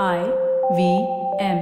I 0.00 0.20
V 0.76 0.82
M. 1.38 1.58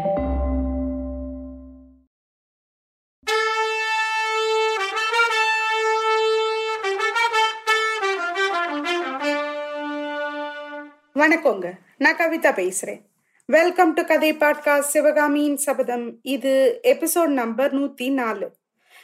வணக்கங்க. 11.14 11.72
நான் 11.98 12.16
கவிதா 12.16 12.53
பேசுறேன். 12.53 13.01
வெல்கம் 13.46 13.93
டு 13.93 14.04
கதை 14.04 14.35
பாட்காஸ்ட் 14.35 14.79
சிவகாமியின் 14.79 15.57
சபதம் 15.57 16.19
இது 16.23 16.81
எபிசோட் 16.83 17.27
நம்பர் 17.27 17.75
நூத்தி 17.75 18.12
நாலு 18.12 18.53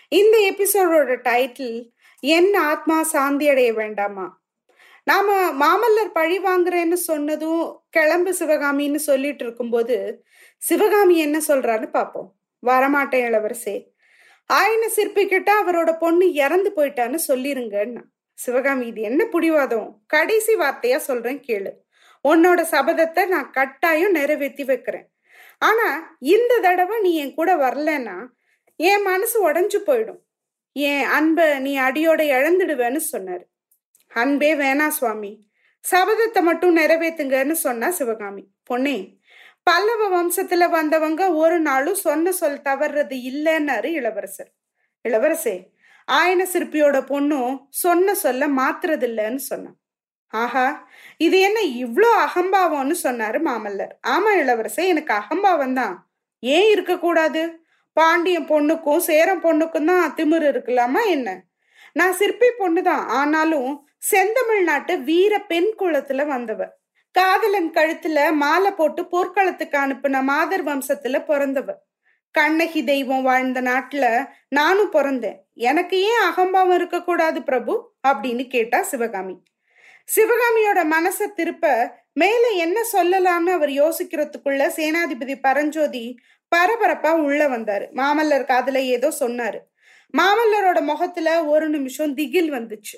இந்த 0.09 0.55
எபிசோடோட 0.55 1.17
டைட்டில் 1.29 1.91
என் 2.21 2.55
ஆத்மா 2.55 3.03
சாந்தி 3.03 3.49
அடைய 3.49 3.73
வேண்டாமா? 3.73 4.39
நாம 5.05 5.51
மாமல்லர் 5.61 6.13
பழி 6.13 6.39
வாங்குறேன்னு 6.39 6.93
சொன்னதும் 6.93 7.86
கிளம்பு 7.97 8.33
சிவகாமின்னு 8.39 9.01
சொல்லிட்டு 9.09 9.45
இருக்கும்போது 9.45 9.97
சிவகாமி 10.63 11.17
என்ன 11.19 11.39
சொல்றான்னு 11.49 11.89
பார்ப்போம் 11.91 12.29
வரமாட்டேன் 12.63 13.25
இளவரசே. 13.29 13.77
ஆயன 14.51 14.85
சிற்பிக்கிட்ட 14.97 15.51
அவரோட 15.61 15.91
பொண்ணு 15.99 16.27
இறந்து 16.45 16.71
போயிட்டான்னு 16.77 17.19
சொல்லிருங்கன்னா 17.29 18.03
சிவகாமி 18.39 18.87
இது 18.87 19.01
என்ன 19.01 19.23
புடிவாதம்? 19.33 19.89
கடைசி 20.07 20.55
வார்த்தையா 20.55 20.99
சொல்றேன் 21.09 21.41
கேளு. 21.47 21.71
உன்னோட 22.25 22.61
சபதத்தை 22.73 23.23
நான் 23.27 23.51
கட்டாயம் 23.51 24.17
நிறைவேற்றி 24.19 24.65
வைக்கிறேன். 24.65 25.07
ஆனா 25.63 25.89
இந்த 26.35 26.53
தடவை 26.63 26.97
நீ 27.01 27.13
என் 27.23 27.35
கூட 27.35 27.51
வரலன்னா 27.57 28.17
என் 28.81 29.03
மனசு 29.03 29.37
உடஞ்சு 29.49 29.79
போயிடும். 29.87 30.21
என் 30.77 31.07
அன்பை 31.19 31.47
நீ 31.59 31.73
அடியோட 31.79 32.21
இழந்துடுவேன்னு 32.37 33.01
சொன்னாரு. 33.13 33.45
அன்பே 34.15 34.51
வேணா 34.55 34.89
சுவாமி. 34.99 35.33
சபதத்தை 35.87 36.41
மட்டும் 36.43 36.77
நிறைவேத்துங்கன்னு 36.79 37.57
சொன்னா 37.67 37.89
சிவகாமி. 37.91 38.45
பொண்ணே 38.71 38.97
பல்லவ 39.67 40.03
வம்சத்துல 40.15 40.65
வந்தவங்க 40.71 41.23
ஒரு 41.35 41.57
நாளும் 41.61 42.01
சொன்ன 42.07 42.33
சொல் 42.33 42.61
தவறுறது 42.69 43.17
இல்லைன்னாரு 43.31 43.89
இளவரசர். 44.01 44.51
இளவரசே 45.05 45.57
ஆயன 46.09 46.43
சிற்பியோட 46.53 46.97
பொண்ணும் 47.13 47.55
சொன்ன 47.83 48.15
சொல்ல 48.25 48.49
மாத்துறது 48.59 49.07
இல்லைன்னு 49.11 49.43
சொன்னான். 49.51 49.77
ஆஹா 50.33 50.67
இது 51.27 51.37
என்ன 51.41 51.59
இவ்வளோ 51.85 52.11
அகம்பாவம்னு 52.27 52.97
சொன்னாரு 53.05 53.39
மாமல்லர். 53.49 53.93
ஆமா 54.07 54.31
இளவரசே 54.43 54.85
எனக்கு 54.93 55.13
அகம்பாவம் 55.13 55.77
தான். 55.81 55.95
ஏன் 56.43 56.69
இருக்கக்கூடாது? 56.75 57.43
பாண்டியன் 57.97 58.49
பொண்ணுக்கும் 58.53 59.05
சேரம் 59.09 59.45
பொண்ணுக்கும் 59.47 59.91
தான் 59.93 60.15
திமிரு 60.19 60.47
இருக்கலாமா 60.53 61.03
என்ன? 61.17 61.29
நான் 61.97 62.13
சிற்பி 62.13 62.47
பொண்ணுதான். 62.59 63.07
ஆனாலும் 63.21 63.89
செந்தமிழ்நாட்டு 64.11 65.03
வீர 65.03 65.39
பெண் 65.39 65.75
குளத்துல 65.79 66.27
வந்தவ. 66.27 66.69
காதலன் 67.11 67.71
கழுத்துல 67.71 68.33
மாலை 68.33 68.71
போட்டு 68.71 69.07
போர்க்களத்துக்கு 69.07 69.79
அனுப்புன 69.79 70.23
மாதர் 70.23 70.65
வம்சத்துல 70.65 71.25
பிறந்தவ. 71.29 71.73
கண்ணகி 72.31 72.85
தெய்வம் 72.85 73.23
வாழ்ந்த 73.23 73.63
நாட்டுல 73.63 74.29
நானும் 74.49 74.93
பிறந்தேன். 74.93 75.37
எனக்கு 75.55 76.01
ஏன் 76.01 76.21
அகம்பாவம் 76.23 76.77
இருக்கக்கூடாது 76.77 77.43
பிரபு? 77.43 77.95
அப்படின்னு 78.09 78.49
கேட்டா 78.49 78.83
சிவகாமி. 78.83 79.43
சிவகாமியோட 80.17 80.85
மனசை 80.91 81.33
திருப்ப 81.33 81.93
மேல 82.13 82.49
என்ன 82.49 82.81
சொல்லலாம்னு 82.93 83.53
அவர் 83.53 83.69
யோசிக்கிறதுக்குள்ள 83.69 84.71
சேனாதிபதி 84.77 85.39
பரஞ்சோதி 85.41 86.19
பரபரப்பா 86.57 87.11
உள்ள 87.11 87.49
வந்தாரு. 87.49 87.87
மாமல்லர் 87.95 88.45
காதல 88.45 88.81
ஏதோ 88.81 89.13
சொன்னாரு. 89.21 89.59
மாமல்லரோட 90.15 90.81
முகத்துல 90.81 91.45
ஒரு 91.45 91.69
நிமிஷம் 91.69 92.15
திகில் 92.15 92.53
வந்துச்சு. 92.53 92.97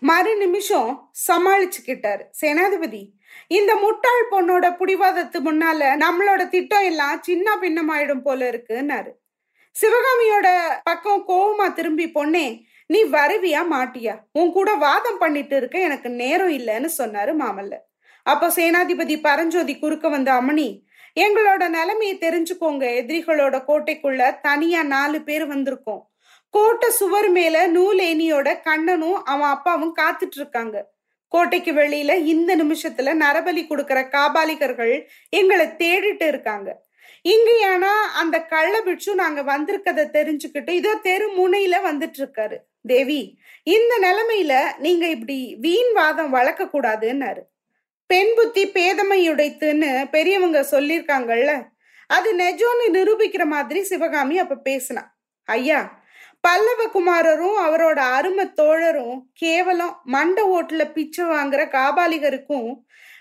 மறு 0.00 0.36
நிமிஷம் 0.36 1.12
சமாளிச்சுக்கிட்டாரு. 1.28 2.24
சேனாதிபதி 2.40 3.02
இந்த 3.48 3.74
முட்டாள் 3.74 4.28
பொண்ணோட 4.30 4.66
புடிவாதத்து 4.80 5.38
முன்னால 5.48 5.90
நம்மளோட 6.04 6.48
திட்டம் 6.48 6.82
எல்லாம் 6.82 7.22
சின்ன 7.22 7.56
பின்னமாயிடும் 7.60 8.22
போல 8.22 8.50
இருக்குன்னாரு. 8.50 9.10
சிவகாமியோட 9.76 10.48
பக்கம் 10.84 11.24
கோவமா 11.28 11.72
திரும்பி 11.72 12.06
பொண்ணே 12.14 12.62
நீ 12.86 13.04
வருவியா 13.04 13.62
மாட்டியா? 13.72 14.14
உன் 14.32 14.52
கூட 14.52 14.74
வாதம் 14.74 15.18
பண்ணிட்டு 15.18 15.56
இருக்க 15.56 15.78
எனக்கு 15.78 16.10
நேரம் 16.10 16.50
இல்லைன்னு 16.50 16.88
சொன்னாரு 16.98 17.32
மாமல்லர். 17.42 17.84
அப்போ 18.22 18.48
சேனாதிபதி 18.48 19.20
பரஞ்சோதி 19.20 19.78
குறுக்க 19.78 20.08
வந்த 20.08 20.32
அமணி 20.32 20.68
எங்களோட 21.16 21.68
நிலைமையை 21.68 22.18
தெரிஞ்சுக்கோங்க. 22.18 22.84
எதிரிகளோட 23.00 23.56
கோட்டைக்குள்ள 23.68 24.40
தனியா 24.40 24.82
நாலு 24.82 25.22
பேர் 25.22 25.46
வந்திருக்கோம். 25.48 26.02
கோட்டை 26.50 26.90
சுவர் 26.90 27.30
மேல 27.30 27.68
நூலேனியோட 27.68 28.60
கண்ணனும் 28.62 29.24
அவன் 29.24 29.48
அப்பாவும் 29.48 29.96
காத்துட்டு 29.96 30.36
இருக்காங்க 30.36 30.96
கோட்டைக்கு 31.28 31.72
வெளியில 31.72 32.24
இந்த 32.24 32.56
நிமிஷத்துல 32.56 33.14
நரபலி 33.14 33.62
கொடுக்கற 33.66 34.08
காபாலிகர்கள் 34.08 35.08
எங்களை 35.28 35.66
தேடிட்டு 35.66 36.26
இருக்காங்க. 36.26 36.86
இங்கேயானா 37.22 37.92
அந்த 38.14 38.44
கள்ள 38.44 38.80
பிட்சு 38.80 39.14
நாங்க 39.14 39.42
வந்திருக்கத 39.42 40.06
தெரிஞ்சுக்கிட்டு 40.12 40.70
இதோ 40.70 40.94
தெரு 40.94 41.26
முனையில 41.36 41.74
வந்துட்டு 41.84 42.18
இருக்காரு 42.18 42.56
தேவி 42.86 43.38
இந்த 43.62 43.98
நிலைமையில 44.00 44.78
நீங்க 44.78 45.06
இப்படி 45.06 45.56
வீண் 45.60 45.92
வாதம் 45.92 46.30
வளர்க்க 46.30 46.64
கூடாதுன்னாரு 46.64 47.40
பெண் 48.06 48.34
புத்தி 48.36 48.66
பேதமை 48.66 49.30
உடைத்துன்னு 49.30 50.10
பெரியவங்க 50.10 50.66
சொல்லியிருக்காங்கல்ல 50.70 51.68
அது 52.06 52.36
நெஜோன்னு 52.36 52.86
நிரூபிக்கிற 52.92 53.44
மாதிரி 53.44 53.82
சிவகாமி 53.82 54.38
அப்ப 54.38 54.54
பேசினா. 54.64 55.02
ஐயா 55.44 55.97
பல்லவ 56.48 56.86
குமாரரும் 56.86 57.56
அவரோட 57.66 57.98
அருமை 57.98 58.44
தோழரும் 58.44 59.22
கேவலம் 59.32 60.00
மண்ட 60.06 60.36
ஓட்டுல 60.36 60.92
பிச்சை 60.92 61.24
வாங்குற 61.24 61.68
காபாலிகருக்கும் 61.68 62.74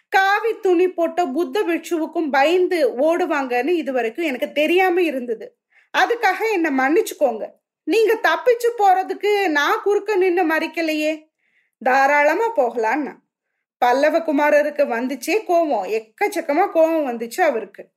காவி 0.09 0.59
துணி 0.59 0.87
போட்ட 0.87 1.25
புத்த 1.25 1.63
பிட்சுவுக்கும் 1.63 2.29
பயந்து 2.31 2.89
ஓடுவாங்கன்னு 2.89 3.67
இது 3.67 3.91
வரைக்கும் 3.91 4.25
எனக்கு 4.25 4.51
தெரியாம 4.51 5.01
இருந்தது. 5.01 5.57
அதுக்காக 5.97 6.51
என்ன 6.51 6.69
மன்னிச்சுக்கோங்க. 6.69 7.45
நீங்க 7.83 8.19
தப்பிச்சு 8.23 8.69
போறதுக்கு 8.77 9.47
நான் 9.47 9.81
குறுக்க 9.81 10.15
நின்று 10.15 10.47
மறிக்கலையே. 10.47 11.29
தாராளமா 11.83 12.55
போகலான்னா. 12.55 13.13
பல்லவ 13.77 14.19
குமாரருக்கு 14.19 14.87
வந்துச்சே 14.87 15.43
கோவம். 15.47 15.89
எக்கச்சக்கமா 15.89 16.67
கோவம் 16.73 17.07
வந்துச்சு 17.09 17.41
அவருக்கு. 17.41 17.89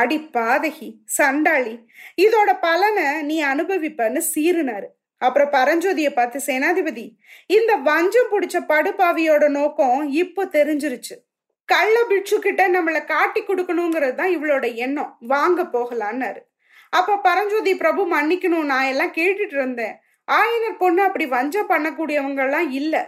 அடி 0.00 0.18
பாதகி 0.36 0.88
சண்டாளி. 1.16 1.74
இதோட 2.24 2.50
பலனை 2.66 3.06
நீ 3.30 3.36
அனுபவிப்பன்னு 3.52 4.20
சீருனாரு 4.32 4.88
அப்புறம் 5.26 5.50
பரஞ்சோதிய 5.56 6.08
பார்த்து 6.14 6.38
சேனாதிபதி 6.46 7.04
இந்த 7.56 7.72
வஞ்சம் 7.88 8.30
பிடிச்ச 8.32 8.56
படுபாவியோட 8.72 9.44
நோக்கம் 9.58 10.00
இப்போ 10.22 10.42
தெரிஞ்சிருச்சு. 10.56 11.14
கள்ள 11.68 11.96
பிட்சு 12.10 12.36
கிட்ட 12.46 12.62
நம்மளை 12.68 13.00
காட்டி 13.12 13.40
கொடுக்கணுங்கிறது 13.42 14.16
தான் 14.20 14.32
இவளோட 14.36 14.66
எண்ணம். 14.84 15.12
வாங்க 15.32 15.62
போகலான்னாரு. 15.74 16.40
அப்ப 16.98 17.18
பரஞ்சோதி 17.28 17.72
பிரபு 17.82 18.02
மன்னிக்கணும். 18.14 18.66
நான் 18.72 18.90
எல்லாம் 18.92 19.14
கேட்டுட்டு 19.18 19.56
இருந்தேன். 19.60 19.94
ஆயனர் 20.28 20.80
பொண்ணு 20.82 21.00
அப்படி 21.08 21.26
வஞ்சம் 21.36 21.70
பண்ணக்கூடியவங்க 21.70 22.42
எல்லாம் 22.48 22.68
இல்லை. 22.80 23.02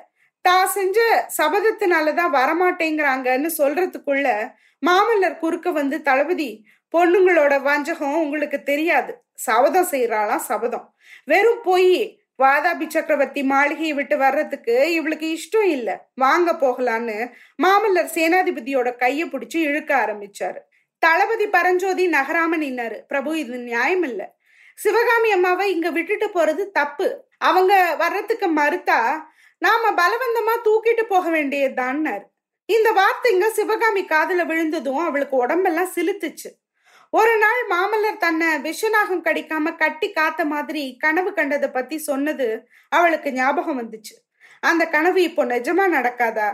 தான் 0.45 0.69
செஞ்ச 0.69 0.99
சபதத்தினாலதான் 1.39 2.33
வரமாட்டேங்கிறாங்கன்னு 2.39 3.51
சொல்றதுக்குள்ள 3.59 4.29
மாமல்லர் 4.83 5.39
குறுக்க 5.39 5.69
வந்து 5.71 6.03
தளபதி 6.03 6.51
பொண்ணுங்களோட 6.95 7.55
வஞ்சகம் 7.63 8.19
உங்களுக்கு 8.25 8.63
தெரியாது. 8.63 9.13
சபதம் 9.47 9.89
செய்யறாளாம் 9.91 10.45
சபதம். 10.51 10.85
வெறும் 11.25 11.63
பொய் 11.63 12.21
வாதாபி 12.43 12.87
சக்கரவர்த்தி 12.89 13.43
மாளிகையை 13.43 13.95
விட்டு 13.95 14.17
வர்றதுக்கு 14.19 14.93
இவளுக்கு 14.93 15.27
இஷ்டம் 15.37 15.69
இல்ல. 15.77 15.91
வாங்க 16.15 16.53
போகலான்னு 16.53 17.19
மாமல்லர் 17.63 18.15
சேனாதிபதியோட 18.15 18.89
கைய 19.03 19.21
பிடிச்சு 19.33 19.59
இழுக்க 19.69 19.91
ஆரம்பிச்சாரு. 20.05 20.61
தளபதி 20.99 21.47
பரஞ்சோதி 21.47 22.05
நகராம 22.09 22.59
நின்னாரு. 22.65 22.99
பிரபு 23.09 23.39
இது 23.39 23.59
நியாயம் 23.59 24.03
இல்ல. 24.03 24.23
சிவகாமி 24.79 25.31
அம்மாவை 25.31 25.67
இங்க 25.75 25.91
விட்டுட்டு 25.91 26.29
போறது 26.29 26.63
தப்பு. 26.71 27.09
அவங்க 27.39 27.75
வர்றதுக்கு 27.99 28.47
மறுத்தா 28.61 29.01
நாம 29.63 29.91
பலவந்தமா 29.91 30.55
தூக்கிட்டு 30.67 31.03
போக 31.03 31.31
வேண்டியதுதான்னாரு. 31.31 32.25
இந்த 32.69 32.93
வார்த்தைங்க 32.93 33.51
சிவகாமி 33.51 34.03
காதுல 34.03 34.45
விழுந்ததும் 34.47 35.03
அவளுக்கு 35.07 35.37
உடம்பெல்லாம் 35.37 35.95
சிலுத்துச்சு 35.97 36.51
ஒரு 37.13 37.37
நாள் 37.39 37.61
மாமல்லர் 37.71 38.17
தன்னை 38.17 38.49
விஷநாகம் 38.59 39.23
கடிக்காம 39.27 39.77
கட்டி 39.77 40.13
காத்த 40.13 40.45
மாதிரி 40.45 40.97
கனவு 40.99 41.33
கண்டதை 41.33 41.69
பத்தி 41.69 41.99
சொன்னது 41.99 42.69
அவளுக்கு 42.89 43.33
ஞாபகம் 43.33 43.79
வந்துச்சு. 43.81 44.15
அந்த 44.61 44.89
கனவு 44.89 45.23
இப்போ 45.23 45.45
நிஜமா 45.45 45.87
நடக்காதா? 45.97 46.49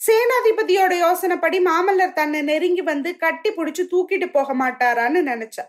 சேனாதிபதியோட 0.00 0.92
யோசனைப்படி 0.94 1.58
மாமல்லர் 1.60 2.12
தன்னை 2.12 2.42
நெருங்கி 2.42 2.80
வந்து 2.80 3.16
கட்டி 3.16 3.50
பிடிச்சு 3.50 3.82
தூக்கிட்டு 3.92 4.30
போக 4.32 4.54
மாட்டாரான்னு 4.54 5.22
நினைச்சா. 5.32 5.64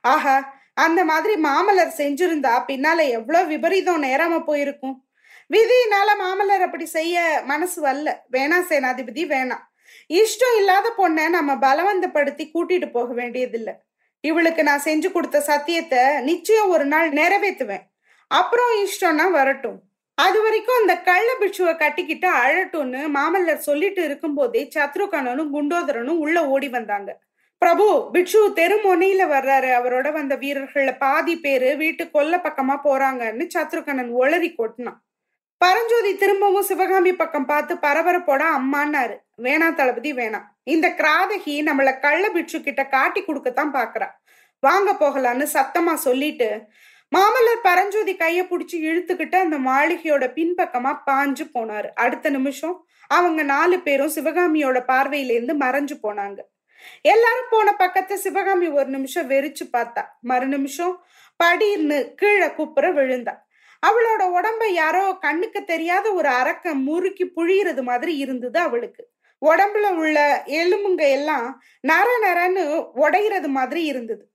ஆஹா 0.00 0.36
அந்த 0.74 1.04
மாதிரி 1.04 1.34
மாமல்லர் 1.42 1.98
செஞ்சிருந்தா 1.98 2.64
பின்னால 2.68 3.08
எவ்வளவு 3.08 3.46
விபரீதம் 3.46 4.04
நேராம 4.04 4.44
போயிருக்கும்? 4.44 5.01
விதியினால 5.52 6.08
மாமல்லர் 6.22 6.64
அப்படி 6.66 6.86
செய்ய 6.86 7.42
மனசு 7.44 7.78
வரல. 7.86 8.10
வேணா 8.32 8.58
சேனாதிபதி 8.70 9.24
வேணாம் 9.34 9.64
இஷ்டம் 10.10 10.56
இல்லாத 10.58 10.86
பொண்ணை 10.98 11.24
நம்ம 11.28 11.54
பலவந்தப்படுத்தி 11.64 12.44
கூட்டிட்டு 12.54 12.90
போக 12.90 13.12
வேண்டியதில்லை. 13.12 13.74
இவளுக்கு 14.20 14.62
நான் 14.62 14.84
செஞ்சு 14.84 15.12
கொடுத்த 15.12 15.40
சத்தியத்தை 15.40 16.20
நிச்சயம் 16.20 16.68
ஒரு 16.68 16.84
நாள் 16.84 17.08
நிறைவேற்றுவேன். 17.12 17.84
அப்புறம் 18.30 18.72
இஷ்டம்னா 18.84 19.26
வரட்டும். 19.30 19.78
அது 20.14 20.42
வரைக்கும் 20.42 20.80
அந்த 20.80 20.94
கள்ள 21.00 21.28
பிட்சுவை 21.40 21.76
கட்டிக்கிட்டு 21.76 22.28
அழட்டும்னு 22.30 23.00
மாமல்லர் 23.18 23.66
சொல்லிட்டு 23.68 24.04
இருக்கும்போதே 24.04 24.62
சத்ருகனனும் 24.74 25.52
குண்டோதரனும் 25.54 26.20
உள்ள 26.24 26.48
ஓடி 26.48 26.68
வந்தாங்க. 26.68 27.10
பிரபு 27.58 27.86
பிட்சு 28.12 28.40
தெரு 28.54 28.76
முனையில 28.84 29.22
வர்றாரு. 29.34 29.70
அவரோட 29.78 30.12
வந்த 30.12 30.36
வீரர்கள்ல 30.36 30.92
பாதி 30.98 31.34
பேரு 31.40 31.76
வீட்டு 31.76 32.10
கொல்ல 32.10 32.36
பக்கமா 32.36 32.76
போறாங்கன்னு 32.84 33.46
சத்ருகனன் 33.54 34.12
ஒளறி 34.20 34.50
கொட்டினான். 34.58 35.00
பரஞ்சோதி 35.62 36.10
திரும்பவும் 36.20 36.66
சிவகாமி 36.68 37.10
பக்கம் 37.12 37.46
பார்த்து 37.50 37.74
பரபரப்போட 37.82 38.42
அம்மான்னாரு. 38.58 39.16
வேணா 39.44 39.66
தளபதி 39.74 40.10
வேணாம் 40.20 40.46
இந்த 40.74 40.86
கிராதகி 41.00 41.54
நம்மள 41.68 41.90
கள்ள 42.04 42.24
பிட்சு 42.36 42.58
கிட்ட 42.60 42.82
காட்டி 42.94 43.20
கொடுக்கத்தான் 43.22 43.72
பாக்குறா. 43.76 44.08
வாங்க 44.66 44.90
போகலான்னு 45.02 45.46
சத்தமா 45.56 45.94
சொல்லிட்டு 46.06 46.48
மாமல்லர் 47.12 47.62
பரஞ்சோதி 47.68 48.14
கைய 48.22 48.40
புடிச்சு 48.50 48.76
இழுத்துக்கிட்டு 48.88 49.36
அந்த 49.44 49.56
மாளிகையோட 49.68 50.26
பின்பக்கமா 50.38 50.92
பாஞ்சு 51.10 51.46
போனாரு. 51.56 51.88
அடுத்த 52.04 52.30
நிமிஷம் 52.30 52.76
அவங்க 53.18 53.42
நாலு 53.54 53.78
பேரும் 53.86 54.14
சிவகாமியோட 54.16 54.80
பார்வையிலேருந்து 54.92 55.56
மறைஞ்சு 55.64 55.96
போனாங்க. 56.06 56.38
எல்லாரும் 57.14 57.50
போன 57.54 57.74
பக்கத்தை 57.82 58.16
சிவகாமி 58.16 58.68
ஒரு 58.80 58.88
நிமிஷம் 58.96 59.30
வெறிச்சு 59.30 59.64
பார்த்தா. 59.76 60.04
மறு 60.32 60.46
நிமிஷம் 60.56 60.94
படின்னு 61.40 62.00
கீழே 62.20 62.50
குப்புற 62.58 62.86
விழுந்தா. 62.98 63.34
அவளோட 63.86 64.22
உடம்ப 64.22 64.66
யாரோ 64.66 65.16
கண்ணுக்கு 65.20 65.64
தெரியாத 65.64 66.12
ஒரு 66.12 66.28
அரக்க 66.28 66.74
முறுக்கி 66.74 67.32
புழியறது 67.36 67.82
மாதிரி 67.82 68.16
இருந்தது 68.16 68.58
அவளுக்கு. 68.58 69.08
உடம்புல 69.46 69.90
உள்ள 69.94 70.42
எலும்புங்க 70.46 71.10
எல்லாம் 71.10 71.62
நர 71.80 72.06
நரன்னு 72.22 72.88
உடையிறது 72.96 73.46
மாதிரி 73.46 73.84
இருந்தது. 73.84 74.30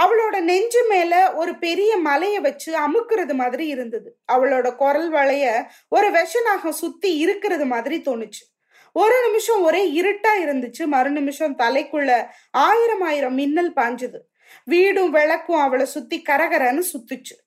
அவளோட 0.00 0.40
நெஞ்சு 0.40 0.86
மேல 0.88 1.34
ஒரு 1.34 1.58
பெரிய 1.58 1.96
மலைய 1.96 2.40
வச்சு 2.40 2.76
அமுக்குறது 2.78 3.34
மாதிரி 3.34 3.66
இருந்தது. 3.66 4.16
அவளோட 4.32 4.76
குரல் 4.76 5.08
வளைய 5.10 5.70
ஒரு 5.88 6.10
விஷனாக 6.10 6.68
சுத்தி 6.68 7.18
இருக்கிறது 7.18 7.66
மாதிரி 7.66 8.00
தோணுச்சு. 8.00 8.44
ஒரு 8.92 9.22
நிமிஷம் 9.26 9.62
ஒரே 9.62 10.02
இருட்டா 10.02 10.28
இருந்துச்சு. 10.40 10.86
மறு 10.86 11.10
நிமிஷம் 11.10 11.58
தலைக்குள்ள 11.58 12.26
ஆயிரம் 12.50 13.00
ஆயிரம் 13.00 13.34
மின்னல் 13.34 13.72
பாஞ்சுது. 13.72 14.18
வீடும் 14.64 15.10
விளக்கும் 15.10 15.60
அவளை 15.60 15.86
சுத்தி 15.86 16.22
கரகரன்னு 16.28 16.82
சுத்துச்சு. 16.92 17.44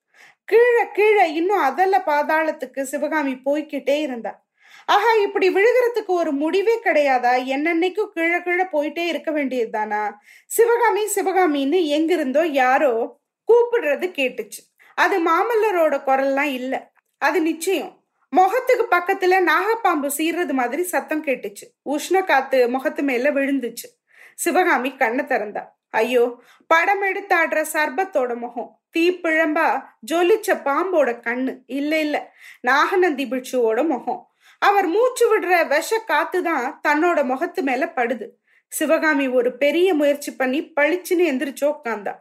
கீழே 0.50 0.92
கீழே 0.92 1.34
இன்னும் 1.34 1.58
அதல்ல 1.58 2.04
பாதாளத்துக்கு 2.06 2.82
சிவகாமி 2.82 3.42
போய்கிட்டே 3.46 4.00
இருந்தா. 4.00 4.46
ஆஹா 4.86 5.14
இப்படி 5.14 5.50
விழுகிறதுக்கு 5.50 6.08
ஒரு 6.08 6.32
முடிவே 6.32 6.80
கிடையாதா? 6.84 7.34
என்னன்னைக்கும் 7.56 8.14
கீழே 8.14 8.42
கீழே 8.42 8.64
போயிட்டே 8.64 9.06
இருக்க 9.08 9.32
வேண்டியது 9.32 9.70
தானா? 9.70 10.22
சிவகாமி 10.46 11.04
சிவகாமின்னு 11.16 11.86
எங்கிருந்தோ 11.86 12.46
யாரோ 12.46 13.20
கூப்பிடுறது 13.50 14.08
கேட்டுச்சு. 14.20 14.62
அது 14.96 15.26
மாமல்லரோட 15.26 15.96
குரல்லாம் 16.06 16.52
இல்ல. 16.54 16.92
அது 17.18 17.42
நிச்சயம். 17.42 18.04
முகத்துக்கு 18.30 18.98
பக்கத்துல 18.98 19.52
நாகப்பாம்பு 19.52 20.10
சீர்றது 20.18 20.52
மாதிரி 20.52 20.84
சத்தம் 20.84 21.24
கேட்டுச்சு. 21.24 21.66
உஷ்ண 21.90 22.24
காத்து 22.24 22.70
முகத்து 22.70 23.04
மேல 23.04 23.32
விழுந்துச்சு. 23.32 23.88
சிவகாமி 24.36 24.96
கண்ணை 24.96 25.26
திறந்தா. 25.26 25.64
ஐயோ 25.90 26.42
படம் 26.68 27.02
எடுத்து 27.02 27.36
ஆடுற 27.36 27.66
சர்பத்தோட 27.74 28.36
முகம். 28.36 28.79
தீப்பிழம்பா 28.98 29.84
ஜொலிச்ச 30.12 30.48
பாம்போட 30.48 31.10
கண்ணு. 31.28 31.58
இல்ல 31.66 32.00
இல்ல. 32.00 32.34
நாகநந்தி 32.62 33.26
பிட்சுவோட 33.26 33.88
முகம். 33.88 34.30
அவர் 34.60 34.88
மூச்சு 34.88 35.40
விடுற 35.40 35.68
விஷ 35.68 36.04
காத்துதான் 36.08 36.80
தன்னோட 36.88 37.24
முகத்து 37.24 37.64
மேல 37.64 37.92
படுது. 37.96 38.28
சிவகாமி 38.68 39.28
ஒரு 39.28 39.58
பெரிய 39.58 39.94
முயற்சி 39.94 40.36
பண்ணி 40.36 40.74
பளிச்சுன்னு 40.80 41.28
எந்திரிச்சு 41.32 41.74
உட்காந்தா 41.74 42.14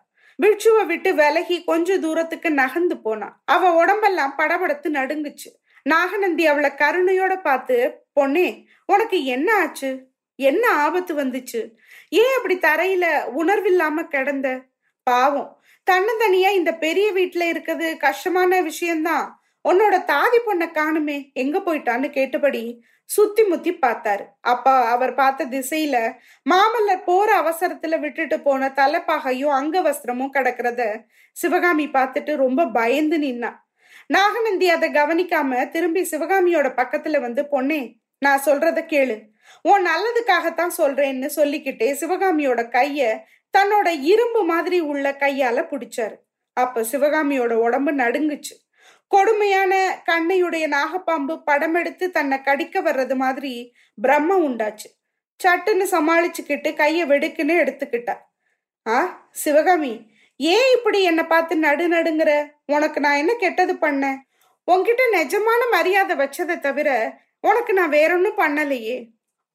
பிட்சுவை 0.43 0.87
விட்டு 0.87 1.15
விலகி 1.15 1.65
கொஞ்ச 1.65 1.99
தூரத்துக்கு 1.99 2.51
நகர்ந்து 2.51 2.97
போனா. 2.99 3.43
அவ 3.45 3.73
உடம்பெல்லாம் 3.73 4.35
படபடத்து 4.39 4.89
நடுங்குச்சு. 4.89 5.51
நாகநந்தி 5.83 6.47
அவளை 6.47 6.71
கருணையோட 6.71 7.41
பார்த்து 7.43 8.07
பொண்ணே 8.21 8.65
உனக்கு 8.87 9.25
என்ன 9.25 9.57
ஆச்சு? 9.57 10.07
என்ன 10.37 10.71
ஆபத்து 10.71 11.15
வந்துச்சு? 11.15 11.71
ஏன் 12.09 12.35
அப்படி 12.37 12.57
தரையில 12.57 13.07
உணர்வில்லாம 13.39 14.09
கிடந்த? 14.09 14.63
பாவம். 15.11 15.51
தன்னந்தனியா 15.87 16.51
இந்த 16.61 16.71
பெரிய 16.85 17.07
வீட்டுல 17.13 17.43
இருக்கிறது 17.53 17.89
கஷ்டமான 17.97 18.61
விஷயம்தான். 18.61 19.27
உன்னோட 19.69 19.97
தாதி 20.11 20.39
பொண்ணை 20.45 20.67
காணுமே 20.73 21.17
எங்க 21.33 21.59
போயிட்டான்னு 21.59 22.09
கேட்டபடி 22.11 22.63
சுத்தி 23.09 23.43
முத்தி 23.43 23.73
பார்த்தாரு. 23.75 24.25
அப்பா 24.53 24.75
அவர் 24.95 25.13
பார்த்த 25.15 25.47
திசையில 25.47 25.97
மாமல்லர் 26.51 27.07
போற 27.09 27.29
அவசரத்துல 27.43 27.95
விட்டுட்டு 28.01 28.37
போன 28.41 28.69
தலைப்பாகையும் 28.77 29.55
அங்க 29.61 29.81
வஸ்திரமும் 29.81 30.35
கிடக்கிறத 30.37 30.83
சிவகாமி 31.37 31.87
பார்த்துட்டு 31.87 32.35
ரொம்ப 32.37 32.67
பயந்து 32.79 33.19
நின்னா. 33.19 33.53
நாகநந்தி 34.17 34.69
அதை 34.75 34.89
கவனிக்காம 34.91 35.69
திரும்பி 35.69 36.03
சிவகாமியோட 36.11 36.69
பக்கத்துல 36.81 37.21
வந்து 37.21 37.43
பொண்ணே 37.53 37.81
நான் 38.25 38.45
சொல்றத 38.45 38.81
கேளு. 38.93 39.17
உன் 39.63 39.85
நல்லதுக்காகத்தான் 39.87 40.75
சொல்றேன்னு 40.79 41.29
சொல்லிக்கிட்டே 41.37 41.89
சிவகாமியோட 42.01 42.63
கைய 42.75 43.01
தன்னோட 43.57 43.89
இரும்பு 44.03 44.45
மாதிரி 44.45 44.81
உள்ள 44.81 45.11
கையால 45.11 45.59
பிடிச்சாரு. 45.71 46.17
அப்ப 46.53 46.81
சிவகாமியோட 46.81 47.53
உடம்பு 47.53 47.93
நடுங்குச்சு. 47.93 48.55
கொடுமையான 49.07 50.03
கண்ணையுடைய 50.11 50.65
நாகப்பாம்பு 50.77 51.43
படம் 51.45 51.75
எடுத்து 51.75 52.11
தன்னை 52.11 52.41
கடிக்க 52.41 52.81
வர்றது 52.81 53.15
மாதிரி 53.15 53.73
பிரம்ம 54.01 54.39
உண்டாச்சு. 54.49 54.89
சட்டுன்னு 55.45 55.85
சமாளிச்சுக்கிட்டு 55.95 56.71
கைய 56.75 57.07
வெடுக்குன்னு 57.07 57.55
எடுத்துக்கிட்டா. 57.63 58.15
ஆ 58.87 59.29
சிவகாமி 59.33 60.11
ஏன் 60.37 60.77
இப்படி 60.77 61.03
என்னை 61.03 61.25
பார்த்து 61.25 61.57
நடு 61.57 61.89
நடுங்கிற? 61.89 62.51
உனக்கு 62.67 63.01
நான் 63.01 63.17
என்ன 63.17 63.33
கெட்டது 63.35 63.75
பண்ணேன்? 63.75 64.19
உன்கிட்ட 64.67 65.03
நிஜமான 65.13 65.61
மரியாதை 65.71 66.17
வச்சதை 66.17 66.59
தவிர 66.59 67.19
உனக்கு 67.41 67.73
நான் 67.73 67.89
வேறொன்றும் 67.89 68.39
பண்ணலையே. 68.39 68.97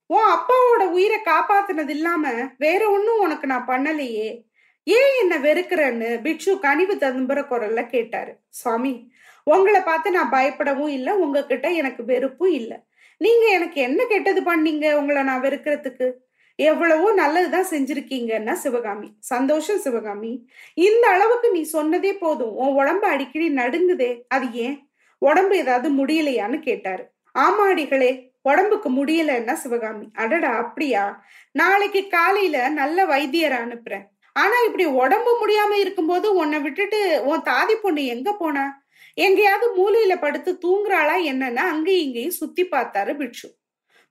உன் 0.05 0.23
அப்பாவோட 0.23 0.83
உயிரை 0.83 1.19
காப்பாத்துனது 1.25 1.89
இல்லாம 1.89 2.31
வேற 2.57 2.89
ஒன்னும் 2.89 3.19
உனக்கு 3.19 3.47
நான் 3.47 3.67
பண்ணலையே. 3.67 4.43
ஏன் 4.83 5.13
என்ன 5.19 5.37
வெறுக்கிறன்னு 5.37 6.21
பிட்சு 6.21 6.59
கனிவு 6.59 6.95
ததும்புற 6.95 7.45
குரல்ல 7.49 7.85
கேட்டாரு. 7.85 8.35
சுவாமி 8.49 9.11
உங்களை 9.43 9.81
பார்த்து 9.81 10.11
நான் 10.11 10.31
பயப்படவும் 10.31 10.87
இல்லை 10.87 11.13
உங்ககிட்ட 11.13 11.69
எனக்கு 11.69 12.05
வெறுப்பும் 12.05 12.51
இல்லை. 12.51 12.77
நீங்க 13.17 13.45
எனக்கு 13.45 13.81
என்ன 13.81 14.05
கெட்டது 14.05 14.41
பண்ணீங்க 14.41 14.93
உங்களை 14.93 15.23
நான் 15.23 15.41
வெறுக்கிறதுக்கு? 15.41 16.13
எவ்வளவோ 16.55 17.13
நல்லதுதான் 17.13 17.67
செஞ்சிருக்கீங்கன்னா 17.69 18.51
சிவகாமி. 18.51 19.15
சந்தோஷம் 19.19 19.77
சிவகாமி. 19.77 20.47
இந்த 20.73 21.07
அளவுக்கு 21.07 21.51
நீ 21.51 21.69
சொன்னதே 21.73 22.17
போதும். 22.17 22.55
உன் 22.55 22.73
உடம்பு 22.73 23.07
அடிக்கடி 23.07 23.49
நடுங்குதே. 23.49 24.21
அது 24.27 24.51
ஏன்? 24.51 24.89
உடம்பு 25.17 25.57
ஏதாவது 25.57 26.05
முடியலையான்னு 26.05 26.59
கேட்டாரு. 26.59 27.03
ஆமாடிகளே 27.39 28.32
உடம்புக்கு 28.43 28.89
முடியலன்னா 28.91 29.53
சிவகாமி. 29.53 30.07
அடடா 30.13 30.51
அப்படியா? 30.57 31.03
நாளைக்கு 31.51 32.07
காலையில 32.07 32.69
நல்ல 32.69 33.05
வைத்தியரை 33.05 33.57
அனுப்புறேன். 33.65 34.05
ஆனா 34.35 34.57
இப்படி 34.65 34.85
உடம்பு 34.85 35.31
முடியாம 35.41 35.71
இருக்கும்போது 35.71 36.33
உன்னை 36.33 36.59
விட்டுட்டு 36.59 37.21
உன் 37.25 37.41
தாதி 37.41 37.75
பொண்ணு 37.81 38.05
எங்க 38.05 38.29
போனா? 38.33 38.65
எங்கேயாவது 39.13 39.67
மூலையில 39.75 40.13
படுத்து 40.21 40.51
தூங்குறாளா 40.65 41.15
என்னன்னா 41.31 41.63
அங்கேயும் 41.71 42.05
இங்கேயும் 42.05 42.39
சுத்தி 42.41 42.63
பார்த்தாரு 42.65 43.15
பிட்சு 43.15 43.47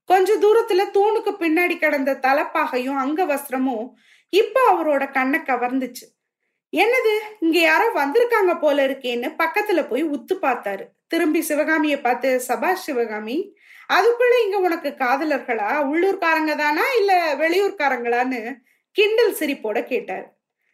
கொஞ்ச 0.05 0.37
தூரத்துல 0.37 0.83
தூணுக்கு 0.95 1.33
பின்னாடி 1.41 1.79
கிடந்த 1.79 2.19
தலைப்பாகையும் 2.23 3.01
அங்க 3.05 3.25
வஸ்திரமும் 3.25 3.87
இப்ப 4.33 4.61
அவரோட 4.73 5.13
கண்ணை 5.13 5.41
கவர்ந்துச்சு. 5.41 6.07
என்னது 6.73 7.13
இங்க 7.41 7.59
யாரோ 7.59 7.87
வந்திருக்காங்க 7.95 8.53
போல 8.61 8.87
இருக்கேன்னு 8.87 9.29
பக்கத்துல 9.39 9.89
போய் 9.89 10.05
உத்து 10.05 10.35
பார்த்தாரு. 10.43 10.85
திரும்பி 11.07 11.41
சிவகாமிய 11.43 12.01
பார்த்து 12.01 12.41
சபாஷ் 12.41 12.83
சிவகாமி 12.83 13.37
அதுக்குள்ள 13.89 14.45
இங்க 14.45 14.59
உனக்கு 14.59 14.95
காதலர்களா? 14.99 15.83
உள்ளூர்காரங்க 15.83 16.57
தானா? 16.57 16.83
இல்ல 16.99 17.35
வெளியூர்காரங்களான்னு 17.35 18.55
கிண்டல் 18.93 19.35
சிரிப்போட 19.35 19.85
கேட்டாரு. 19.85 20.25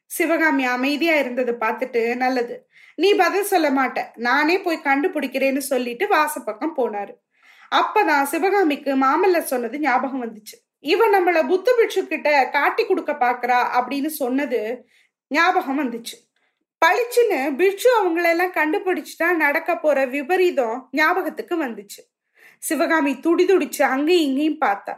சிவகாமி 0.07 0.65
அமைதியா 0.65 1.15
இருந்ததை 1.15 1.55
பார்த்துட்டு 1.55 2.17
நல்லது. 2.17 2.69
நீ 2.95 3.15
பதில் 3.15 3.43
சொல்ல 3.43 3.71
மாட்ட. 3.71 4.05
நானே 4.15 4.61
போய் 4.61 4.81
கண்டுபிடிக்கிறேன்னு 4.85 5.59
சொல்லிட்டு 5.59 6.07
வாசப்பக்கம் 6.07 6.73
போனாரு. 6.77 7.15
அப்பதான் 7.75 8.23
சிவகாமிக்கு 8.23 8.97
மாமல்ல 8.97 9.39
சொன்னது 9.39 9.79
ஞாபகம் 9.79 10.25
வந்துச்சு. 10.25 10.67
இவன் 10.79 11.15
நம்மள 11.15 11.49
புத்த 11.49 11.75
பிட்சு 11.77 12.07
கிட்ட 12.07 12.49
காட்டி 12.53 12.87
கொடுக்க 12.87 13.13
பாக்குறா 13.13 13.67
அப்படின்னு 13.81 14.07
சொன்னது 14.07 14.89
ஞாபகம் 15.29 15.79
வந்துச்சு. 15.79 16.27
பளிச்சுன்னு 16.87 17.57
பிட்சு 17.57 17.89
அவங்களெல்லாம் 18.01 18.53
கண்டுபிடிச்சிட்டா 18.55 19.37
நடக்க 19.37 19.77
போற 19.77 20.05
விபரீதம் 20.05 20.89
ஞாபகத்துக்கு 20.93 21.65
வந்துச்சு. 21.65 22.18
சிவகாமி 22.59 23.13
துடிதுடிச்சு 23.13 23.83
அங்கேயும் 23.83 24.23
இங்கேயும் 24.23 24.61
பார்த்தா. 24.61 24.95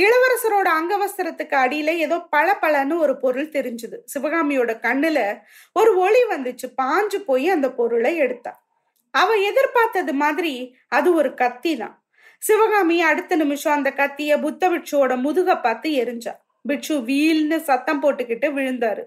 இளவரசரோட 0.00 0.68
அங்கவஸ்திரத்துக்கு 0.80 1.54
அடியில 1.54 1.88
ஏதோ 1.96 2.18
பல 2.20 2.58
பலன்னு 2.62 2.98
ஒரு 2.98 3.16
பொருள் 3.16 3.48
தெரிஞ்சுது. 3.48 3.96
சிவகாமியோட 4.14 4.72
கண்ணுல 4.82 5.40
ஒரு 5.72 5.98
ஒளி 5.98 6.22
வந்துச்சு. 6.30 6.66
பாஞ்சு 6.82 7.16
போய் 7.26 7.48
அந்த 7.48 7.70
பொருளை 7.70 8.16
எடுத்தா. 8.16 8.66
அவ 9.10 9.34
எதிர்பார்த்தது 9.34 10.12
மாதிரி 10.12 10.76
அது 10.88 11.14
ஒரு 11.14 11.34
கத்தி 11.34 11.76
தான். 11.76 12.04
சிவகாமி 12.38 13.02
அடுத்த 13.02 13.36
நிமிஷம் 13.36 13.72
அந்த 13.72 13.90
கத்திய 13.96 14.40
புத்த 14.40 14.70
பிட்சுவோட 14.70 15.16
முதுக 15.22 15.60
பார்த்து 15.60 15.90
எரிஞ்சா. 15.90 16.32
பிட்சு 16.62 16.98
வீல்னு 16.98 17.56
சத்தம் 17.60 18.02
போட்டுக்கிட்டு 18.02 18.48
விழுந்தாரு. 18.56 19.04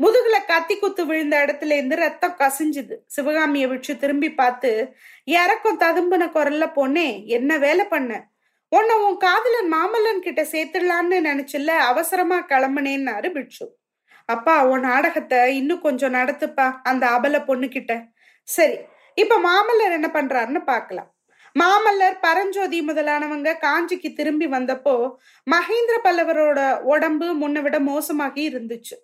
முதுகுல 0.00 0.36
கத்தி 0.46 0.78
குத்து 0.78 1.06
விழுந்த 1.06 1.44
இடத்துல 1.44 1.72
இருந்து 1.72 1.96
ரத்தம் 1.96 2.36
கசிஞ்சுது. 2.38 2.94
சிவகாமிய 3.06 3.68
விட்டு 3.68 3.96
திரும்பி 3.96 4.30
பார்த்து 4.34 4.70
இறக்கம் 5.24 5.80
ததும்பின 5.80 6.28
குரல்ல 6.36 6.64
பொண்ணே 6.76 7.08
என்ன 7.26 7.58
வேலை 7.58 7.84
பண்ண? 7.86 8.10
உன்னை 8.72 8.94
உன் 8.96 9.16
காதலன் 9.16 9.72
மாமல்லன் 9.72 10.18
கிட்ட 10.18 10.42
சேர்த்துடலான்னு 10.42 11.18
நினைச்சில்ல 11.20 11.70
அவசரமா 11.90 12.38
கிளம்புனேன்னாரு 12.40 13.30
பிட்சு 13.30 13.66
அப்பா 14.28 14.54
உன் 14.64 14.80
நாடகத்தை 14.80 15.56
இன்னும் 15.56 15.80
கொஞ்சம் 15.80 16.14
நடத்துப்பா 16.14 16.66
அந்த 16.82 17.06
அபல 17.06 17.44
பொண்ணு 17.44 17.68
கிட்ட 17.68 17.92
சரி 18.48 18.78
இப்ப 19.14 19.38
மாமல்லர் 19.38 19.92
என்ன 19.92 20.08
பண்றாருன்னு 20.12 20.62
பாக்கலாம் 20.64 21.10
மாமல்லர் 21.56 22.16
பரஞ்சோதி 22.20 22.78
முதலானவங்க 22.82 23.50
காஞ்சிக்கு 23.58 24.12
திரும்பி 24.12 24.46
வந்தப்போ 24.46 24.94
மகேந்திர 25.46 25.96
பல்லவரோட 26.04 26.80
உடம்பு 26.82 27.26
முன்ன 27.42 27.62
விட 27.62 27.80
மோசமாகி 27.80 28.42
இருந்துச்சு. 28.50 28.96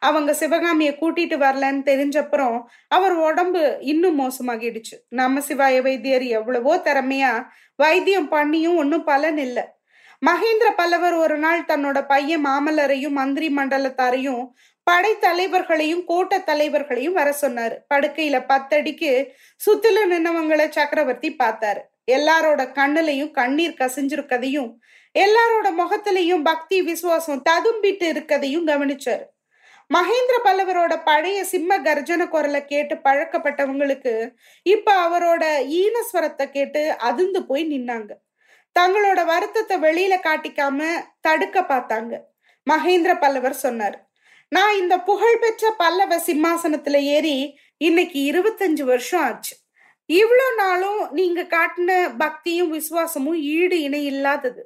அவங்க 0.00 0.34
சிவகாமியை 0.34 0.96
கூட்டிட்டு 1.00 1.36
வரலன்னு 1.44 1.82
தெரிஞ்சப்புறம் 1.84 2.62
அவர் 2.88 3.12
உடம்பு 3.12 3.78
இன்னும் 3.80 4.20
மோசமாகிடுச்சு. 4.20 4.96
நம்ம 5.08 5.40
சிவாய 5.40 5.82
வைத்தியர் 5.82 6.22
எவ்வளவோ 6.22 6.76
திறமையா 6.76 7.46
வைத்தியம் 7.76 8.30
பண்ணியும் 8.32 8.76
ஒன்றும் 8.76 9.04
பலன் 9.04 9.38
இல்லை. 9.38 9.62
மகேந்திர 10.26 10.68
பல்லவர் 10.76 11.14
ஒரு 11.14 11.38
நாள் 11.38 11.60
தன்னோட 11.60 12.06
பையன் 12.06 12.46
மாமல்லரையும் 12.46 13.10
மந்திரி 13.10 13.54
மண்டலத்தாரையும் 13.54 14.46
படை 14.82 15.18
தலைவர்களையும் 15.18 16.04
கோட்ட 16.08 16.44
தலைவர்களையும் 16.44 17.12
வர 17.12 17.36
சொன்னாரு. 17.40 17.76
படுக்கையில 17.94 18.36
பத்தடிக்கு 18.48 19.26
சுத்தில 19.60 19.98
நின்னவங்களை 20.10 20.68
சக்கரவர்த்தி 20.68 21.36
பார்த்தாரு. 21.42 21.80
எல்லாரோட 22.10 22.60
கண்ணுலையும் 22.78 23.30
கண்ணீர் 23.30 23.76
கசிஞ்சிருக்கதையும் 23.78 24.70
எல்லாரோட 25.18 25.68
முகத்திலையும் 25.78 26.42
பக்தி 26.42 26.82
விசுவாசம் 26.82 27.42
ததும்பிட்டு 27.50 28.06
இருக்கதையும் 28.12 28.66
கவனிச்சாரு. 28.66 29.24
மகேந்திர 29.90 30.36
பல்லவரோட 30.44 31.02
பழைய 31.04 31.44
சிம்ம 31.44 31.78
கர்ஜன 31.78 32.28
குரலை 32.28 32.64
கேட்டு 32.64 32.94
பழக்கப்பட்டவங்களுக்கு 32.94 34.12
இப்ப 34.62 34.88
அவரோட 35.06 35.44
ஈனஸ்வரத்தை 35.82 36.50
கேட்டு 36.50 36.96
அதிர்ந்து 36.98 37.40
போய் 37.46 37.64
நின்னாங்க. 37.70 38.10
தங்களோட 38.78 39.24
வருத்தத்தை 39.24 39.76
வெளியில 39.78 40.14
காட்டிக்காம 40.26 40.80
தடுக்க 41.20 41.60
பார்த்தாங்க. 41.60 42.12
மகேந்திர 42.70 43.20
பல்லவர் 43.20 43.52
சொன்னார் 43.52 43.96
நான் 44.48 44.74
இந்த 44.76 44.94
புகழ்பெற்ற 44.98 45.70
பல்லவ 45.76 46.16
சிம்மாசனத்துல 46.26 46.98
ஏறி 47.16 47.36
இன்னைக்கு 47.76 48.18
இருபத்தஞ்சு 48.32 48.82
வருஷம் 48.82 49.20
ஆச்சு. 49.20 49.54
இவ்வளோ 50.10 50.46
நாளும் 50.56 51.02
நீங்க 51.10 51.42
காட்டின 51.42 52.16
பக்தியும் 52.18 52.70
விசுவாசமும் 52.70 53.40
ஈடு 53.56 53.80
இணை 53.80 54.04
இல்லாதது. 54.04 54.62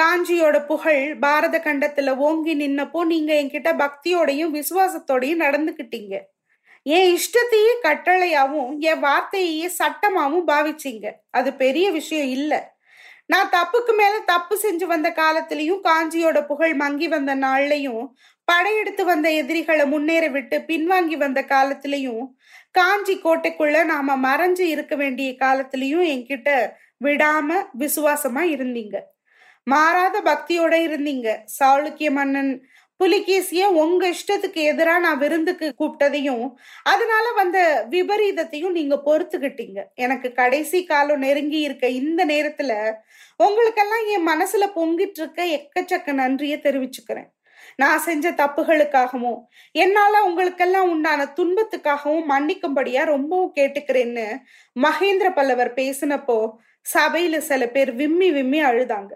காஞ்சியோட 0.00 0.66
புகழ் 0.66 1.16
பாரத 1.18 1.60
கண்டத்துல 1.64 2.16
ஓங்கி 2.16 2.54
நின்னப்போ 2.54 3.04
நீங்க 3.04 3.32
என்கிட்ட 3.34 3.70
பக்தியோடையும் 3.78 4.54
விசுவாசத்தோடையும் 4.54 5.42
நடந்துகிட்டீங்க 5.44 6.20
என் 6.82 7.16
இஷ்டத்தையே 7.16 7.72
கட்டளையாவும் 7.82 8.78
என் 8.78 9.00
வார்த்தையே 9.00 9.70
சட்டமாவும் 9.78 10.44
பாவிச்சிங்க. 10.46 11.12
அது 11.30 11.52
பெரிய 11.52 11.90
விஷயம் 11.90 12.28
இல்ல. 12.28 12.76
நான் 13.26 13.50
தப்புக்கு 13.50 13.96
மேல 13.96 14.18
தப்பு 14.26 14.58
செஞ்சு 14.62 14.84
வந்த 14.84 15.10
காலத்திலையும் 15.10 15.80
காஞ்சியோட 15.82 16.46
புகழ் 16.46 16.74
மங்கி 16.74 17.08
வந்த 17.08 17.36
நாள்லையும் 17.36 18.06
படையெடுத்து 18.44 19.04
வந்த 19.04 19.30
எதிரிகளை 19.30 19.86
முன்னேற 19.86 20.28
விட்டு 20.28 20.58
பின்வாங்கி 20.58 21.16
வந்த 21.16 21.42
காலத்திலையும் 21.42 22.26
காஞ்சி 22.70 23.20
கோட்டைக்குள்ள 23.24 23.84
நாம 23.84 24.16
மறைஞ்சு 24.16 24.60
இருக்க 24.60 24.96
வேண்டிய 24.96 25.30
காலத்திலையும் 25.30 26.06
என்கிட்ட 26.14 26.70
விடாம 27.04 27.66
விசுவாசமா 27.78 28.42
இருந்தீங்க. 28.56 28.96
மாறாத 29.72 30.16
பக்தியோட 30.30 30.74
இருந்தீங்க. 30.86 31.28
சாளுக்கிய 31.58 32.10
மன்னன் 32.10 32.52
புலிகேசிய 33.00 33.64
உங்க 33.82 34.02
இஷ்டத்துக்கு 34.08 34.60
எதிராக 34.70 34.98
நான் 34.98 35.18
விருந்துக்கு 35.18 35.66
கூப்பிட்டதையும் 35.80 36.44
அதனால 36.92 37.26
வந்த 37.32 37.58
விபரீதத்தையும் 37.90 38.76
நீங்க 38.78 38.96
பொறுத்துக்கிட்டீங்க. 39.06 39.78
எனக்கு 39.94 40.28
கடைசி 40.32 40.80
காலம் 40.84 41.22
நெருங்கி 41.26 41.60
இருக்க 41.60 41.86
இந்த 42.00 42.20
நேரத்துல 42.26 42.72
உங்களுக்கெல்லாம் 43.36 44.06
என் 44.14 44.28
மனசுல 44.28 44.66
பொங்கிட்டு 44.78 45.20
இருக்க 45.22 45.42
எக்கச்சக்க 45.58 46.12
நன்றிய 46.12 46.56
தெரிவிச்சுக்கிறேன். 46.66 47.28
நான் 47.76 47.98
செஞ்ச 47.98 48.30
தப்புகளுக்காகவும் 48.40 49.38
என்னால 49.84 50.22
உங்களுக்கெல்லாம் 50.24 50.90
உண்டான 50.90 51.26
துன்பத்துக்காகவும் 51.38 52.28
மன்னிக்கும்படியா 52.32 53.04
ரொம்பவும் 53.04 53.54
கேட்டுக்கிறேன்னு 53.58 54.26
மகேந்திர 54.76 55.30
பல்லவர் 55.34 55.72
பேசினப்போ 55.74 56.38
சபையில 56.86 57.38
சில 57.50 57.62
பேர் 57.68 57.90
விம்மி 57.94 58.30
விம்மி 58.30 58.60
அழுதாங்க. 58.62 59.12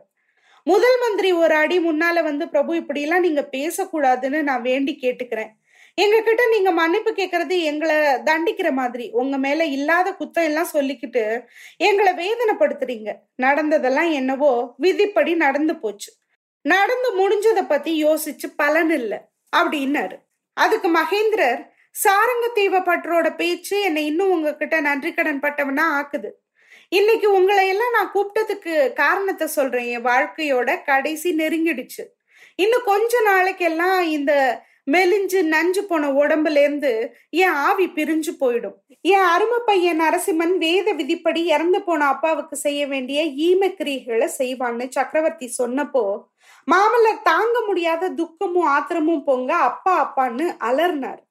முதல் 0.64 0.98
மந்திரி 1.00 1.32
ஒரு 1.32 1.54
அடி 1.54 1.78
முன்னால 1.78 2.22
வந்து 2.22 2.48
பிரபு 2.48 2.76
இப்படி 2.76 3.02
எல்லாம் 3.02 3.20
நீங்க 3.20 3.48
பேசக்கூடாதுன்னு 3.52 4.42
நான் 4.42 4.62
வேண்டி 4.62 4.98
கேட்டுக்கிறேன். 5.02 5.48
எங்க 5.94 6.20
கிட்ட 6.20 6.48
நீங்க 6.50 6.70
மன்னிப்பு 6.70 7.12
கேட்கறது 7.12 7.62
எங்களை 7.62 7.96
தண்டிக்கிற 7.96 8.72
மாதிரி. 8.72 9.10
உங்க 9.10 9.38
மேல 9.38 9.64
இல்லாத 9.64 10.10
குத்தம் 10.10 10.44
எல்லாம் 10.44 10.68
சொல்லிக்கிட்டு 10.72 11.44
எங்களை 11.76 12.12
வேதனைப்படுத்துறீங்க. 12.12 13.14
நடந்ததெல்லாம் 13.36 14.10
என்னவோ 14.10 14.74
விதிப்படி 14.76 15.34
நடந்து 15.34 15.76
போச்சு. 15.76 16.12
நடந்து 16.62 17.08
முடிஞ்சதை 17.18 17.68
பத்தி 17.68 18.04
யோசிச்சு 18.04 18.48
பலன் 18.56 18.90
இல்லை 18.90 19.18
அப்படின்னாரு. 19.56 20.16
அதுக்கு 20.52 20.88
மகேந்திரர் 20.96 21.70
சாரங்க 22.04 22.46
பற்றோட 22.56 23.34
பேச்சு 23.34 23.80
என்னை 23.80 24.06
இன்னும் 24.06 24.30
உங்ககிட்ட 24.30 24.80
நன்றி 24.80 25.14
கடன் 25.14 25.40
பட்டவனா 25.40 25.82
ஆக்குது. 25.98 26.30
இன்னைக்கு 26.92 27.28
உங்களை 27.36 27.62
எல்லாம் 27.72 27.94
நான் 27.96 28.10
கூப்பிட்டதுக்கு 28.14 28.72
காரணத்தை 28.94 29.46
சொல்றேன். 29.54 29.86
என் 29.94 30.08
வாழ்க்கையோட 30.08 30.70
கடைசி 30.90 31.28
நெருங்கிடுச்சு. 31.38 32.02
இன்னும் 32.58 32.88
கொஞ்ச 32.90 33.22
நாளைக்கெல்லாம் 33.28 34.00
இந்த 34.16 34.32
மெலிஞ்சு 34.94 35.40
நஞ்சு 35.54 35.82
போன 35.90 36.10
உடம்புல 36.22 36.62
இருந்து 36.64 36.92
என் 37.42 37.56
ஆவி 37.68 37.86
பிரிஞ்சு 37.96 38.32
போயிடும். 38.42 38.76
என் 39.12 39.26
அருமை 39.34 39.60
பையன் 39.68 40.00
நரசிம்மன் 40.02 40.54
வேத 40.58 40.88
விதிப்படி 41.00 41.42
இறந்து 41.54 41.80
போன 41.82 42.06
அப்பாவுக்கு 42.14 42.56
செய்ய 42.66 42.82
வேண்டிய 42.86 43.22
ஈமக்கிரிகளை 43.48 44.28
செய்வான்னு 44.38 44.86
சக்கரவர்த்தி 44.96 45.48
சொன்னப்போ 45.60 46.04
மாமல்லர் 46.68 47.26
தாங்க 47.30 47.56
முடியாத 47.68 48.12
துக்கமும் 48.20 48.70
ஆத்திரமும் 48.76 49.26
பொங்க 49.30 49.52
அப்பா 49.70 49.94
அப்பான்னு 50.04 50.46
அலர்னார் 50.68 51.22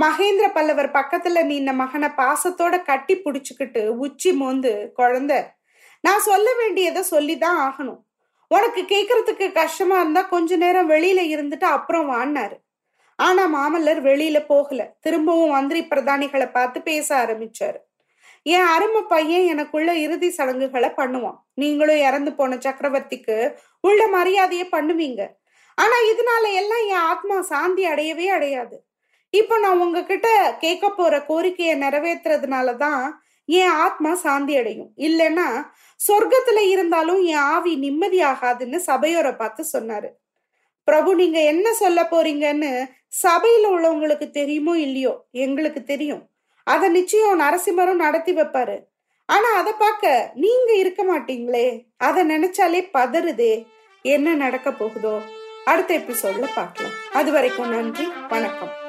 மகேந்திர 0.00 0.52
பல்லவர் 0.52 0.90
பக்கத்துல 0.90 1.42
நின்ன 1.50 1.74
மகனை 1.74 2.08
பாசத்தோட 2.08 2.82
கட்டி 2.82 3.14
புடிச்சுக்கிட்டு 3.16 3.88
உச்சி 3.88 4.32
மோந்து 4.32 4.92
குழந்த 4.98 5.54
நான் 6.00 6.20
சொல்ல 6.20 6.54
வேண்டியதை 6.54 7.02
சொல்லிதான் 7.02 7.58
ஆகணும். 7.58 8.00
உனக்கு 8.48 8.82
கேக்குறதுக்கு 8.82 9.52
கஷ்டமா 9.52 10.00
இருந்தா 10.00 10.22
கொஞ்ச 10.22 10.56
நேரம் 10.56 10.90
வெளியில 10.90 11.20
இருந்துட்டு 11.34 11.64
அப்புறம் 11.64 12.10
வான்னாரு. 12.10 12.56
ஆனா 13.16 13.44
மாமல்லர் 13.54 14.00
வெளியில 14.00 14.46
போகல. 14.46 14.96
திரும்பவும் 15.00 15.50
மந்திரி 15.50 15.80
பிரதானிகளை 15.82 16.50
பார்த்து 16.50 16.82
பேச 16.82 17.08
ஆரம்பிச்சாரு. 17.16 17.78
என் 18.42 18.66
அருமை 18.66 19.02
பையன் 19.02 19.46
எனக்குள்ள 19.46 19.94
இறுதி 19.94 20.30
சடங்குகளை 20.30 20.88
பண்ணுவான். 20.88 21.38
நீங்களும் 21.54 21.96
இறந்து 21.98 22.32
போன 22.32 22.56
சக்கரவர்த்திக்கு 22.56 23.54
உள்ள 23.80 24.06
மரியாதையை 24.06 24.68
பண்ணுவீங்க. 24.72 25.22
ஆனா 25.74 25.96
இதனால 26.12 26.52
எல்லாம் 26.52 26.84
என் 26.88 27.06
ஆத்மா 27.12 27.42
சாந்தி 27.42 27.84
அடையவே 27.84 28.28
அடையாது. 28.28 28.84
இப்போ 29.30 29.58
நான் 29.58 29.78
உங்ககிட்ட 29.78 30.56
கேட்க 30.60 30.90
போற 30.90 31.24
கோரிக்கையை 31.24 31.78
நிறைவேற்றுறதுனாலதான் 31.78 33.10
என் 33.44 33.68
ஆத்மா 33.68 34.14
சாந்தி 34.14 34.56
அடையும். 34.56 34.90
இல்லைன்னா 34.96 35.66
சொர்க்கத்துல 36.08 36.58
இருந்தாலும் 36.58 37.22
என் 37.22 37.36
ஆவி 37.36 37.74
நிம்மதி 37.74 38.22
ஆகாதுன்னு 38.22 38.76
சபையோரை 38.76 39.32
பார்த்து 39.32 39.64
சொன்னாரு. 39.72 40.08
பிரபு 40.84 41.14
நீங்க 41.14 41.40
என்ன 41.40 41.72
சொல்ல 41.72 42.02
போறீங்கன்னு 42.02 42.90
சபையில 43.22 43.68
உள்ளவங்களுக்கு 43.68 44.30
தெரியுமோ 44.30 44.78
இல்லையோ 44.78 45.24
எங்களுக்கு 45.30 45.82
தெரியும். 45.82 46.28
அதை 46.64 46.88
நிச்சயம் 46.88 47.40
நரசிம்மரும் 47.40 47.94
நடத்தி 47.94 48.34
வைப்பாரு. 48.34 48.80
ஆனா 49.26 49.54
அதை 49.54 49.72
பார்க்க 49.78 50.30
நீங்க 50.34 50.72
இருக்க 50.72 51.04
மாட்டீங்களே. 51.04 51.84
அதை 51.96 52.30
நினைச்சாலே 52.30 52.88
பதறுதே. 52.92 53.66
என்ன 54.02 54.34
நடக்க 54.34 54.72
போகுதோ? 54.72 55.20
அடுத்த 55.64 55.98
எபிசோட்ல 55.98 56.48
பார்க்கலாம். 56.54 56.92
அது 57.12 57.32
வரைக்கும் 57.32 57.70
நன்றி 57.70 58.08
வணக்கம். 58.28 58.85